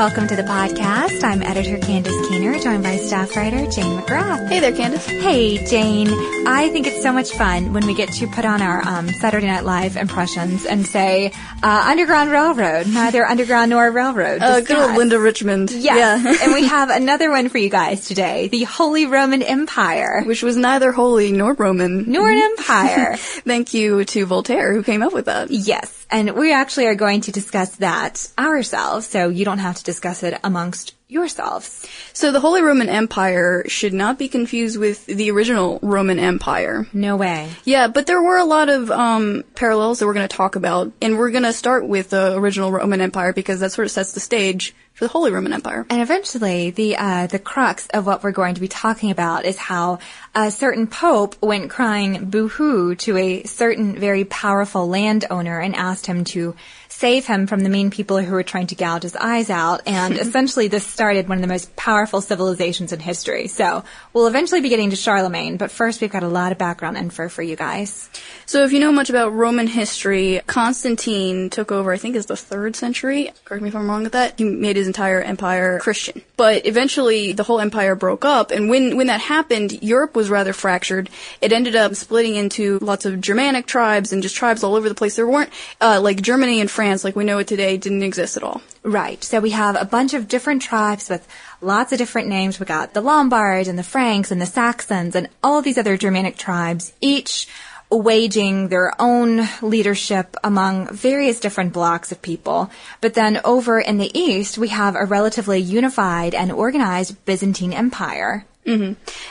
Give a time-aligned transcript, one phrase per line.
[0.00, 1.22] welcome to the podcast.
[1.22, 4.48] I'm editor Candace Keener, joined by staff writer Jane McGrath.
[4.48, 5.04] Hey there, Candace.
[5.04, 6.08] Hey, Jane.
[6.46, 9.46] I think it's so much fun when we get to put on our um, Saturday
[9.46, 14.40] Night Live impressions and say uh, Underground Railroad, neither underground nor railroad.
[14.40, 15.68] Uh, good old Linda Richman.
[15.70, 16.24] Yes.
[16.24, 16.44] Yeah.
[16.44, 20.56] and we have another one for you guys today: the Holy Roman Empire, Which was
[20.56, 22.10] neither holy nor Roman.
[22.10, 23.16] nor an empire.
[23.18, 25.50] Thank you to Voltaire who came up with that.
[25.50, 29.89] Yes, and we actually are going to discuss that ourselves, so you don't have to
[29.90, 31.84] discuss it amongst yourselves.
[32.12, 36.86] So the Holy Roman Empire should not be confused with the original Roman Empire.
[36.92, 37.50] No way.
[37.64, 40.92] Yeah, but there were a lot of um, parallels that we're going to talk about,
[41.02, 44.12] and we're going to start with the original Roman Empire because that sort of sets
[44.12, 45.86] the stage for the Holy Roman Empire.
[45.88, 49.56] And eventually, the uh, the crux of what we're going to be talking about is
[49.56, 49.98] how
[50.34, 56.24] a certain pope went crying boo-hoo to a certain very powerful landowner and asked him
[56.24, 56.54] to
[57.00, 59.80] save him from the mean people who were trying to gouge his eyes out.
[59.86, 63.46] And essentially, this started one of the most powerful civilizations in history.
[63.46, 66.98] So we'll eventually be getting to Charlemagne, but first we've got a lot of background
[66.98, 68.10] info for you guys.
[68.44, 72.36] So if you know much about Roman history, Constantine took over, I think it's the
[72.36, 73.32] third century.
[73.46, 74.34] Correct me if I'm wrong with that.
[74.36, 76.22] He made his entire empire Christian.
[76.36, 80.52] But eventually the whole empire broke up, and when, when that happened, Europe was rather
[80.52, 81.08] fractured.
[81.40, 84.94] It ended up splitting into lots of Germanic tribes and just tribes all over the
[84.94, 85.16] place.
[85.16, 88.42] There weren't, uh, like Germany and France, like we know it today, didn't exist at
[88.42, 88.60] all.
[88.82, 89.22] Right.
[89.22, 91.26] So we have a bunch of different tribes with
[91.60, 92.58] lots of different names.
[92.58, 96.36] We got the Lombards and the Franks and the Saxons and all these other Germanic
[96.36, 97.46] tribes, each
[97.90, 102.70] waging their own leadership among various different blocks of people.
[103.00, 108.44] But then over in the east, we have a relatively unified and organized Byzantine Empire.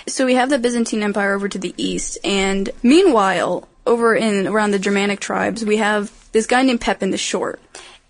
[0.08, 4.72] So we have the Byzantine Empire over to the east, and meanwhile, over in around
[4.72, 7.62] the Germanic tribes, we have this guy named Pepin the Short.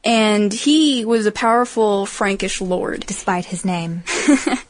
[0.03, 3.05] And he was a powerful Frankish lord.
[3.05, 4.03] Despite his name.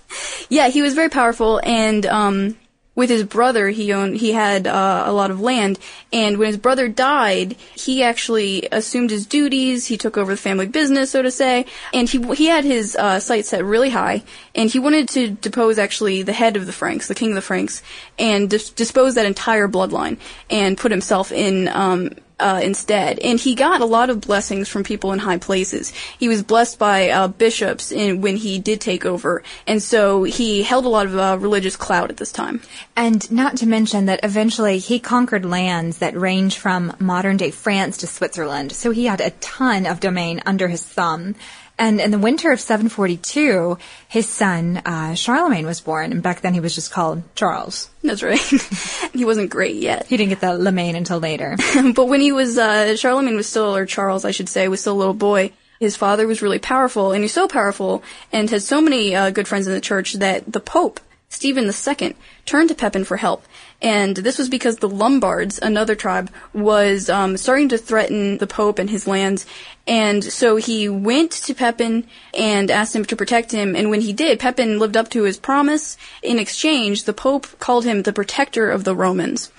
[0.50, 2.58] Yeah, he was very powerful, and um,
[3.00, 5.80] with his brother, he owned he had uh, a lot of land.
[6.12, 9.88] And when his brother died, he actually assumed his duties.
[9.88, 13.20] He took over the family business, so to say, and he he had his uh,
[13.22, 14.24] sights set really high.
[14.54, 17.42] And he wanted to depose actually the head of the Franks, the king of the
[17.42, 17.82] Franks,
[18.20, 20.18] and dis- dispose that entire bloodline,
[20.50, 21.70] and put himself in.
[21.70, 23.20] Um, uh, instead.
[23.20, 25.92] And he got a lot of blessings from people in high places.
[26.18, 30.64] He was blessed by uh, bishops in, when he did take over, and so he
[30.64, 32.62] held a lot of uh, religious clout at this time.
[32.96, 37.98] And not to mention that eventually he conquered lands that range from modern day France
[37.98, 38.72] to Switzerland.
[38.72, 41.36] So he had a ton of domain under his thumb.
[41.79, 43.78] And in the winter of 742,
[44.09, 46.12] his son, uh, Charlemagne was born.
[46.12, 47.90] And back then he was just called Charles.
[48.03, 48.38] That's right.
[49.13, 50.06] he wasn't great yet.
[50.06, 51.56] He didn't get the Lemaine until later.
[51.95, 54.95] but when he was, uh, Charlemagne was still, or Charles, I should say, was still
[54.95, 55.53] a little boy.
[55.79, 58.03] His father was really powerful, and he's so powerful
[58.34, 61.00] and had so many uh, good friends in the church that the Pope,
[61.31, 63.45] Stephen II, turned to Pepin for help.
[63.81, 68.79] And this was because the Lombards, another tribe, was um, starting to threaten the Pope
[68.79, 69.45] and his lands.
[69.88, 73.75] And so he went to Pepin and asked him to protect him.
[73.75, 75.97] And when he did, Pepin lived up to his promise.
[76.23, 79.51] In exchange, the Pope called him the protector of the Romans.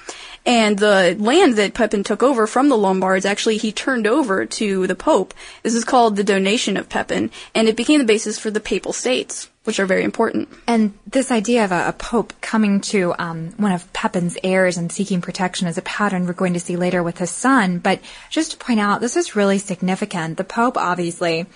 [0.46, 4.86] And the land that Pepin took over from the Lombards, actually, he turned over to
[4.86, 5.34] the Pope.
[5.62, 8.94] This is called the donation of Pepin, and it became the basis for the Papal
[8.94, 10.48] States, which are very important.
[10.66, 14.90] And this idea of a, a pope coming to um, one of Pepin's heirs and
[14.90, 17.78] seeking protection is a pattern we're going to see later with his son.
[17.78, 18.00] But
[18.30, 20.38] just to point out, this is really significant.
[20.38, 21.46] The pope, obviously,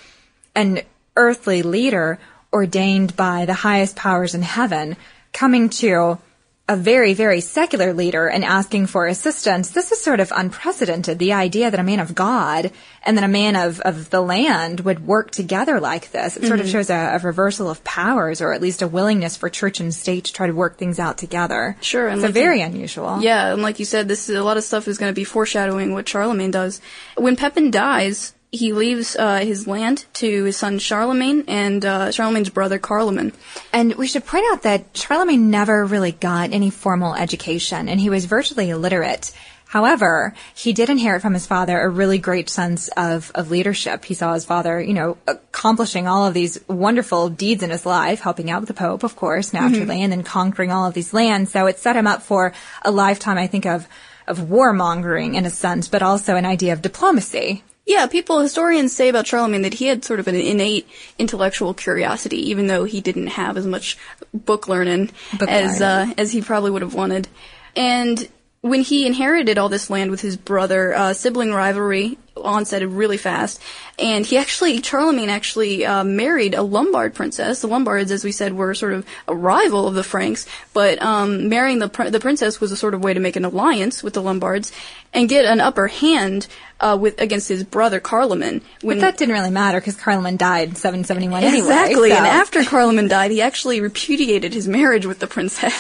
[0.55, 0.83] an
[1.17, 2.19] earthly leader
[2.53, 4.97] ordained by the highest powers in heaven,
[5.33, 6.19] coming to
[6.67, 9.71] a very, very secular leader and asking for assistance.
[9.71, 11.19] This is sort of unprecedented.
[11.19, 12.71] The idea that a man of God
[13.03, 16.39] and then a man of, of the land would work together like this.
[16.39, 16.73] It sort of mm-hmm.
[16.73, 20.25] shows a, a reversal of powers or at least a willingness for church and state
[20.25, 21.77] to try to work things out together.
[21.83, 23.21] Sure, and so like very you- unusual.
[23.21, 25.25] Yeah, and like you said, this is, a lot of stuff is going to be
[25.25, 26.81] foreshadowing what Charlemagne does.
[27.17, 32.51] When Pepin dies, he leaves uh, his land to his son Charlemagne and uh, Charlemagne's
[32.51, 33.33] brother Carloman.
[33.73, 38.11] And we should point out that Charlemagne never really got any formal education and he
[38.11, 39.33] was virtually illiterate.
[39.67, 44.05] However, he did inherit from his father a really great sense of, of leadership.
[44.05, 48.21] He saw his father, you know, accomplishing all of these wonderful deeds in his life,
[48.21, 51.51] helping out the Pope, of course, naturally, and then conquering all of these lands.
[51.51, 52.53] So it set him up for
[52.83, 53.89] a lifetime, I think, of,
[54.29, 57.65] of warmongering in a sense, but also an idea of diplomacy.
[57.87, 60.89] Yeah, people, historians say about Charlemagne that he had sort of an innate
[61.19, 63.99] intellectual curiosity, even though he didn't have as much
[64.33, 65.83] book learning Book as.
[65.83, 67.29] Uh, as he probably would have wanted.
[67.77, 68.27] And
[68.63, 73.61] when he inherited all this land with his brother, uh, sibling rivalry onset really fast,
[73.99, 77.61] and he actually Charlemagne actually uh, married a Lombard princess.
[77.61, 81.49] The Lombards, as we said, were sort of a rival of the Franks, but um,
[81.49, 84.15] marrying the pr- the princess was a sort of way to make an alliance with
[84.15, 84.73] the Lombards
[85.13, 86.47] and get an upper hand
[86.81, 88.61] uh, with against his brother Carloman.
[88.83, 91.59] When But that didn't really matter because Carloman died in 771 anyway.
[91.59, 92.11] Exactly.
[92.11, 95.73] so- And after Carloman died, he actually repudiated his marriage with the princess.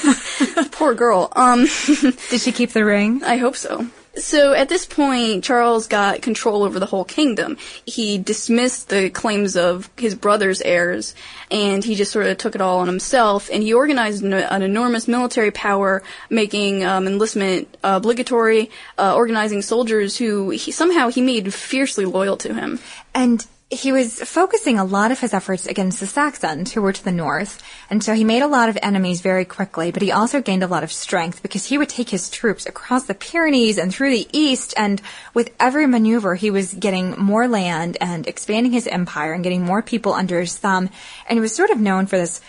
[0.70, 1.32] Poor girl.
[1.34, 1.66] Um,
[2.30, 3.24] Did she keep the ring?
[3.24, 3.86] I hope so.
[4.16, 7.56] So at this point, Charles got control over the whole kingdom.
[7.84, 11.14] He dismissed the claims of his brother's heirs,
[11.50, 13.50] and he just sort of took it all on himself.
[13.52, 20.16] And he organized an, an enormous military power, making um, enlistment obligatory, uh, organizing soldiers
[20.16, 22.78] who he, somehow he made fiercely loyal to him.
[23.14, 23.44] And
[23.74, 27.12] he was focusing a lot of his efforts against the Saxons, who were to the
[27.12, 27.62] north.
[27.90, 30.68] And so he made a lot of enemies very quickly, but he also gained a
[30.68, 34.28] lot of strength because he would take his troops across the Pyrenees and through the
[34.32, 34.74] east.
[34.76, 35.02] And
[35.34, 39.82] with every maneuver, he was getting more land and expanding his empire and getting more
[39.82, 40.88] people under his thumb.
[41.28, 42.40] And he was sort of known for this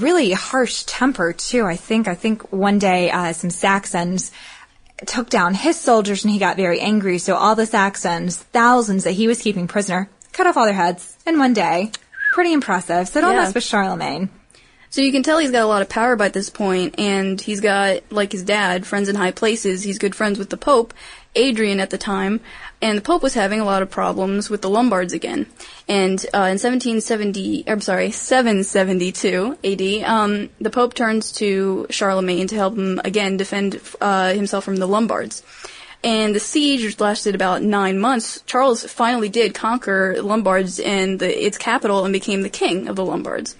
[0.00, 1.66] really harsh temper too.
[1.66, 4.32] I think, I think one day, uh, some Saxons
[5.04, 7.18] took down his soldiers and he got very angry.
[7.18, 11.16] So all the Saxons, thousands that he was keeping prisoner, cut off all their heads
[11.26, 11.90] in one day.
[12.32, 13.08] Pretty impressive.
[13.08, 13.40] So don't Yeah.
[13.40, 14.28] mess with Charlemagne.
[14.90, 17.60] So you can tell he's got a lot of power by this point, and he's
[17.60, 19.82] got, like his dad, friends in high places.
[19.82, 20.94] He's good friends with the Pope,
[21.34, 22.40] Adrian at the time,
[22.80, 25.46] and the Pope was having a lot of problems with the Lombards again.
[25.88, 32.54] And uh, in 1770, I'm sorry, 772 AD, um, the Pope turns to Charlemagne to
[32.54, 35.42] help him again defend uh, himself from the Lombards.
[36.04, 41.44] And the siege, which lasted about nine months, Charles finally did conquer Lombards and the,
[41.44, 43.56] its capital and became the king of the Lombards.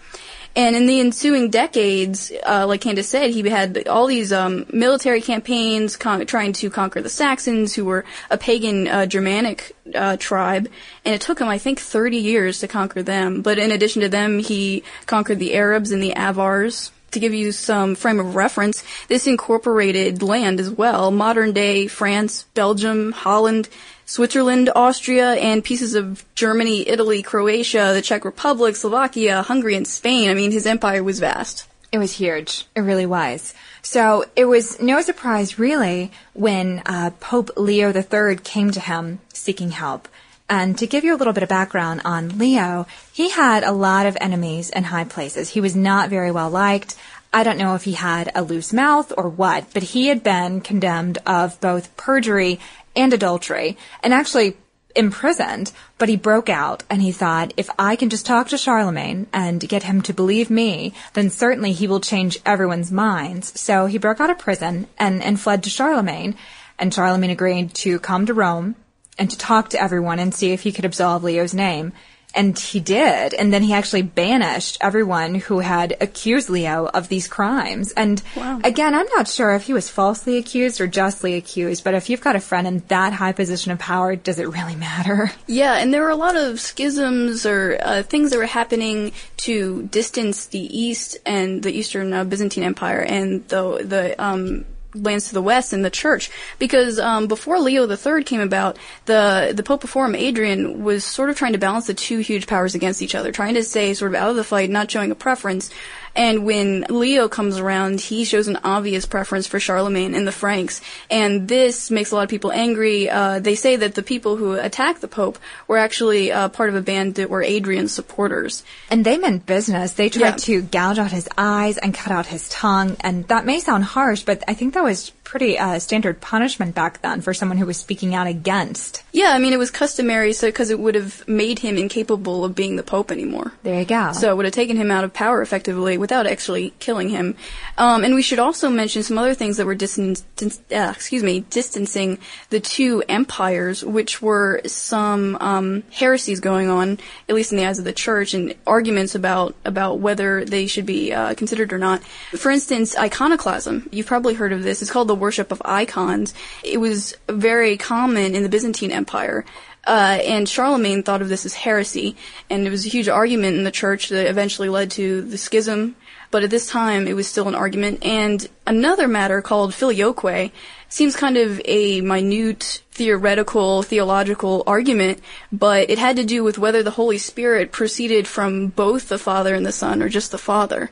[0.57, 5.21] And in the ensuing decades, uh, like Candace said, he had all these um, military
[5.21, 10.69] campaigns con- trying to conquer the Saxons, who were a pagan uh, Germanic uh, tribe.
[11.05, 13.43] And it took him, I think, 30 years to conquer them.
[13.43, 16.91] But in addition to them, he conquered the Arabs and the Avars.
[17.13, 21.11] To give you some frame of reference, this incorporated land as well.
[21.11, 23.69] Modern day France, Belgium, Holland,
[24.05, 30.31] Switzerland, Austria, and pieces of Germany, Italy, Croatia, the Czech Republic, Slovakia, Hungary, and Spain.
[30.31, 31.67] I mean, his empire was vast.
[31.93, 32.67] It was huge.
[32.75, 33.55] It really was.
[33.83, 39.71] So it was no surprise, really, when uh, Pope Leo III came to him seeking
[39.71, 40.09] help.
[40.49, 44.07] And to give you a little bit of background on Leo, he had a lot
[44.07, 45.51] of enemies in high places.
[45.51, 46.97] He was not very well liked.
[47.33, 50.61] I don't know if he had a loose mouth or what, but he had been
[50.61, 52.61] condemned of both perjury
[52.95, 54.57] and adultery, and actually
[54.95, 59.27] imprisoned, but he broke out and he thought, if I can just talk to Charlemagne
[59.33, 63.61] and get him to believe me, then certainly he will change everyone's minds.
[63.61, 66.37] So he broke out of prison and, and fled to Charlemagne,
[66.79, 68.77] and Charlemagne agreed to come to Rome
[69.19, 71.93] and to talk to everyone and see if he could absolve Leo's name.
[72.35, 73.33] And he did.
[73.33, 77.93] And then he actually banished everyone who had accused Leo of these crimes.
[77.93, 78.61] And Wow.
[78.63, 82.21] again, I'm not sure if he was falsely accused or justly accused, but if you've
[82.21, 85.31] got a friend in that high position of power, does it really matter?
[85.47, 89.85] Yeah, and there were a lot of schisms or uh, things that were happening to
[89.85, 94.67] distance the East and the Eastern uh, Byzantine Empire and the the um,
[95.03, 99.53] lands to the west and the church because um, before Leo III came about, the
[99.55, 102.75] the Pope before him, Adrian, was sort of trying to balance the two huge powers
[102.75, 105.15] against each other, trying to stay sort of out of the fight, not showing a
[105.15, 105.71] preference.
[106.17, 110.81] And when Leo comes around, he shows an obvious preference for Charlemagne and the Franks,
[111.11, 113.09] and this makes a lot of people angry.
[113.11, 116.75] Uh, they say that the people who attacked the Pope were actually uh, part of
[116.75, 118.65] a band that were Adrian's supporters.
[118.91, 119.93] And they meant business.
[119.93, 120.37] They tried Yeah.
[120.37, 122.97] to gouge out his eyes and cut out his tongue.
[123.01, 127.03] And that may sound harsh, but I think that was pretty uh, standard punishment back
[127.03, 129.03] then for someone who was speaking out against.
[129.13, 132.55] Yeah, I mean it was customary, so because it would have made him incapable of
[132.55, 133.53] being the Pope anymore.
[133.65, 134.13] There you go.
[134.13, 137.35] So it would have taken him out of power effectively without actually killing him.
[137.77, 140.23] Um, and we should also mention some other things that were distan-
[140.71, 142.21] uh, excuse me, distancing
[142.51, 147.81] the two empires, which were some um, heresies going on, at least in the eyes
[147.81, 152.05] of the church, and arguments about about whether they should be uh, considered or not.
[152.45, 153.89] For instance, iconoclasm.
[153.91, 154.83] You've probably heard of this.
[154.83, 156.35] It's called the worship of icons.
[156.63, 159.45] It was very common in the Byzantine Empire
[159.87, 162.17] Uh, and Charlemagne thought of this as heresy,
[162.51, 165.95] and it was a huge argument in the church that eventually led to the schism.
[166.33, 168.05] But at this time, it was still an argument.
[168.05, 170.51] And another matter called filioque
[170.89, 175.21] seems kind of a minute theoretical, theological argument,
[175.53, 179.55] but it had to do with whether the Holy Spirit proceeded from both the Father
[179.55, 180.91] and the Son or just the Father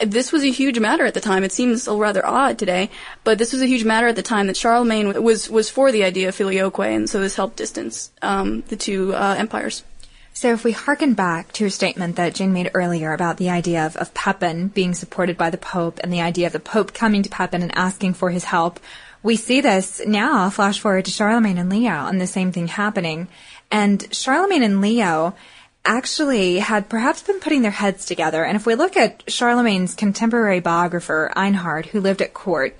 [0.00, 1.44] this was a huge matter at the time.
[1.44, 2.90] It seems rather odd today,
[3.24, 6.04] but this was a huge matter at the time that Charlemagne was was for the
[6.04, 9.84] idea of filioque, and so this helped distance um, the two uh, empires.
[10.32, 13.84] So if we harken back to a statement that Jane made earlier about the idea
[13.84, 17.22] of, of Pepin being supported by the Pope and the idea of the Pope coming
[17.22, 18.80] to Pepin and asking for his help,
[19.22, 23.28] we see this now, flash forward to Charlemagne and Leo, and the same thing happening.
[23.70, 25.34] And Charlemagne and Leo,
[25.84, 28.44] actually had perhaps been putting their heads together.
[28.44, 32.76] And if we look at Charlemagne's contemporary biographer, Einhard, who lived at court,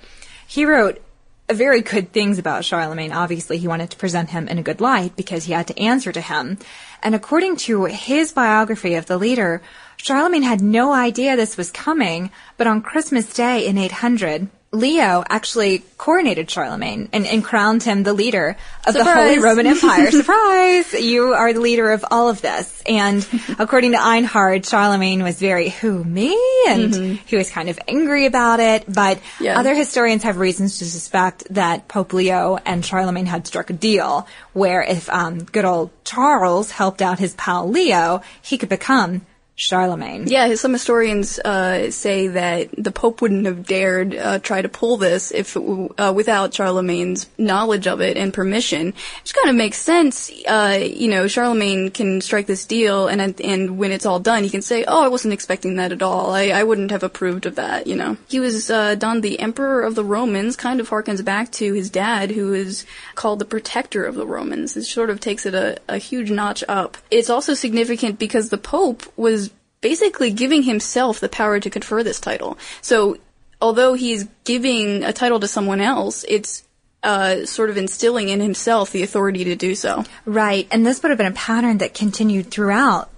[0.47, 1.01] he wrote
[1.49, 3.11] very good things about Charlemagne.
[3.11, 6.11] Obviously, he wanted to present him in a good light because he had to answer
[6.11, 6.57] to him.
[7.03, 9.61] And according to his biography of the leader,
[9.97, 15.79] Charlemagne had no idea this was coming, but on Christmas Day in 800, Leo actually
[15.97, 18.55] coronated Charlemagne and, and crowned him the leader
[18.87, 19.05] of Surprise.
[19.05, 20.11] the Holy Roman Empire.
[20.11, 20.93] Surprise!
[20.93, 22.81] You are the leader of all of this.
[22.85, 23.27] And
[23.59, 26.31] according to Einhard, Charlemagne was very, who, me?
[26.69, 27.13] And mm-hmm.
[27.25, 28.85] he was kind of angry about it.
[28.87, 29.59] But yeah.
[29.59, 34.25] other historians have reasons to suspect that Pope Leo and Charlemagne had struck a deal
[34.53, 40.27] where if um, good old Charles helped out his pal Leo, he could become Charlemagne.
[40.27, 44.97] Yeah, some historians uh, say that the Pope wouldn't have dared uh, try to pull
[44.97, 50.31] this if uh, without Charlemagne's knowledge of it and permission, which kind of makes sense.
[50.47, 54.49] Uh, you know, Charlemagne can strike this deal, and and when it's all done, he
[54.49, 56.31] can say, "Oh, I wasn't expecting that at all.
[56.31, 59.83] I, I wouldn't have approved of that." You know, he was uh, done the Emperor
[59.83, 60.55] of the Romans.
[60.55, 64.75] Kind of harkens back to his dad, who is called the Protector of the Romans.
[64.75, 66.97] It sort of takes it a, a huge notch up.
[67.11, 69.50] It's also significant because the Pope was
[69.81, 72.57] basically giving himself the power to confer this title.
[72.81, 73.17] So,
[73.59, 76.63] although he's giving a title to someone else, it's
[77.03, 80.03] uh, sort of instilling in himself the authority to do so.
[80.25, 83.09] Right, and this would have been a pattern that continued throughout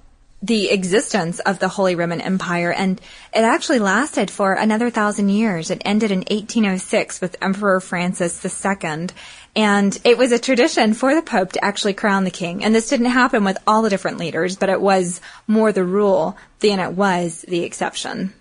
[0.42, 3.00] the existence of the Holy Roman Empire, and
[3.34, 5.72] it actually lasted for another thousand years.
[5.72, 9.08] It ended in 1806 with Emperor Francis II,
[9.56, 12.64] and it was a tradition for the Pope to actually crown the king.
[12.64, 16.38] And this didn't happen with all the different leaders, but it was more the rule
[16.60, 18.34] than it was the exception.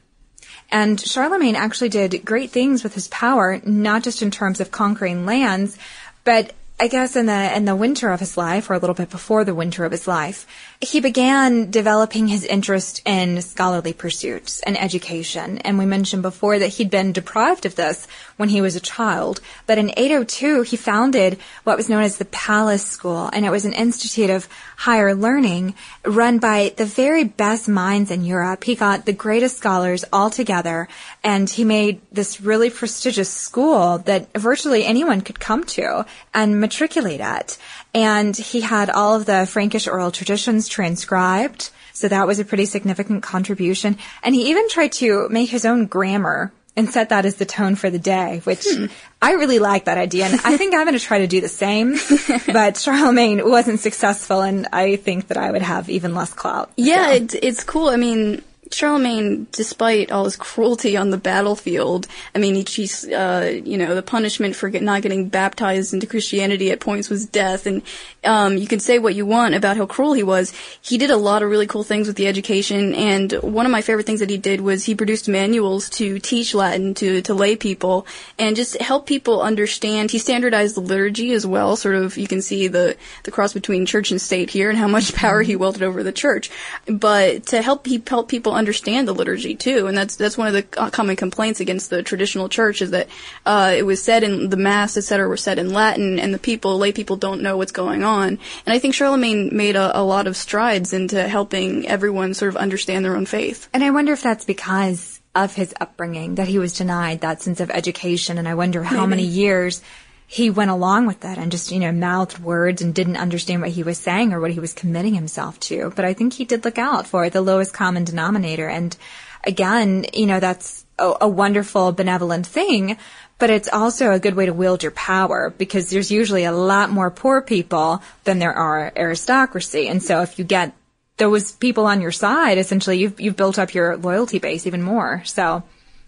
[0.71, 5.27] And Charlemagne actually did great things with his power, not just in terms of conquering
[5.27, 5.77] lands,
[6.25, 9.09] but I guess in the in the winter of his life, or a little bit
[9.09, 10.47] before the winter of his life,
[10.81, 15.59] he began developing his interest in scholarly pursuits and education.
[15.59, 19.41] And we mentioned before that he'd been deprived of this when he was a child.
[19.67, 23.65] But in 802, he founded what was known as the Palace School, and it was
[23.65, 24.49] an institute of
[24.79, 25.75] higher learning
[26.05, 28.65] run by the very best minds in Europe.
[28.65, 30.89] He got the greatest scholars all together,
[31.23, 37.21] and he made this really prestigious school that virtually anyone could come to and matriculate
[37.21, 37.59] at.
[37.93, 41.69] And he had all of the Frankish oral traditions transcribed.
[41.93, 43.99] So that was a pretty significant contribution.
[44.23, 47.75] And he even tried to make his own grammar and set that as the tone
[47.75, 48.87] for the day, which hmm.
[49.21, 50.27] I really like that idea.
[50.27, 51.97] And I think I'm going to try to do the same.
[52.47, 56.73] but Charlemagne wasn't successful, and I think that I would have even less clout.
[56.77, 57.13] Yeah, so.
[57.13, 57.89] it's, it's cool.
[57.89, 58.43] I mean,
[58.75, 63.95] Charlemagne, despite all his cruelty on the battlefield, I mean, he, he's, uh, you know,
[63.95, 67.83] the punishment for get, not getting baptized into Christianity at points was death, and
[68.25, 70.53] um, you can say what you want about how cruel he was.
[70.81, 73.83] He did a lot of really cool things with the education, and one of my
[73.83, 77.57] favorite things that he did was he produced manuals to teach Latin to, to lay
[77.57, 78.07] people,
[78.39, 80.11] and just help people understand.
[80.11, 83.87] He standardized the liturgy as well, sort of, you can see the, the cross between
[83.87, 86.51] church and state here, and how much power he wielded over the church.
[86.87, 90.55] But to help, he help people understand the liturgy too, and that's that's one of
[90.55, 93.09] the common complaints against the traditional church is that
[93.47, 96.79] uh, it was said in the mass, etc., were said in Latin, and the people,
[96.79, 98.29] lay people, don't know what's going on.
[98.29, 102.57] And I think Charlemagne made a, a lot of strides into helping everyone sort of
[102.57, 103.69] understand their own faith.
[103.73, 107.61] And I wonder if that's because of his upbringing that he was denied that sense
[107.61, 109.23] of education, and I wonder how Maybe.
[109.23, 109.83] many years
[110.33, 113.71] he went along with that and just, you know, mouthed words and didn't understand what
[113.71, 115.93] he was saying or what he was committing himself to.
[115.95, 118.67] But I think he did look out for the lowest common denominator.
[118.67, 118.97] And
[119.45, 122.97] again, you know, that's a, a wonderful, benevolent thing,
[123.39, 126.89] but it's also a good way to wield your power because there's usually a lot
[126.89, 129.87] more poor people than there are aristocracy.
[129.87, 130.73] And so if you get
[131.19, 135.23] those people on your side, essentially you've, you've built up your loyalty base even more.
[135.27, 135.63] So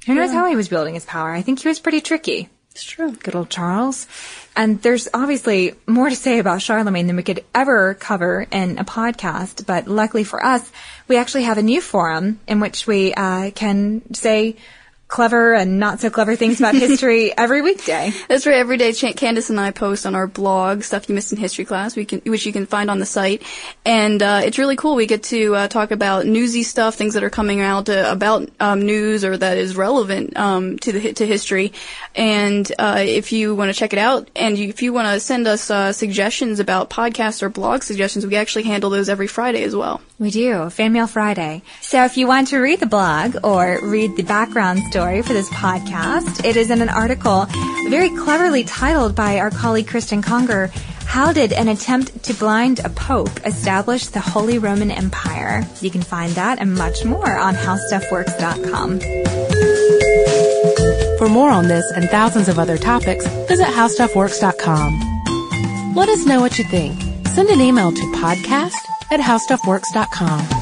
[0.06, 0.38] who knows yeah.
[0.38, 1.30] how he was building his power?
[1.30, 2.48] I think he was pretty tricky.
[2.74, 3.12] It's true.
[3.12, 4.08] Good old Charles.
[4.56, 8.84] And there's obviously more to say about Charlemagne than we could ever cover in a
[8.84, 10.68] podcast, but luckily for us,
[11.06, 14.56] we actually have a new forum in which we uh, can say
[15.14, 18.12] clever and not so clever things about history every weekday.
[18.28, 18.56] That's right.
[18.56, 21.94] Every day, Candace and I post on our blog stuff you missed in history class,
[21.94, 23.42] we can, which you can find on the site,
[23.86, 24.96] and uh, it's really cool.
[24.96, 28.50] We get to uh, talk about newsy stuff, things that are coming out uh, about
[28.58, 31.72] um, news or that is relevant um, to the to history.
[32.16, 35.20] And uh, if you want to check it out, and you, if you want to
[35.20, 39.62] send us uh, suggestions about podcasts or blog suggestions, we actually handle those every Friday
[39.62, 40.00] as well.
[40.24, 41.60] We do Fan Mail Friday.
[41.82, 45.50] So if you want to read the blog or read the background story for this
[45.50, 46.46] podcast.
[46.46, 47.46] It is in an article
[47.90, 50.68] very cleverly titled by our colleague Cristen Conger.
[51.04, 55.62] How did an attempt to blind a pope establish the Holy Roman Empire?
[55.82, 59.00] You can find that and much more on howstuffworks.com.
[61.18, 65.92] For more on this and thousands of other topics, visit howstuffworks.com.
[65.94, 66.98] Let us know what you think.
[67.26, 68.72] Send an email to podcast
[69.10, 70.53] at howstuffworks.com.